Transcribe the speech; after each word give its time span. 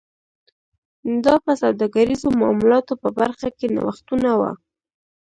دا 1.25 1.35
په 1.45 1.51
سوداګریزو 1.61 2.27
معاملاتو 2.39 2.93
په 3.03 3.09
برخه 3.19 3.47
کې 3.57 3.67
نوښتونه 3.75 4.29
و 4.39 4.41